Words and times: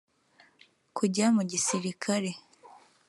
kujya 0.97 1.25
mu 1.35 1.43
gisirikare 1.51 2.31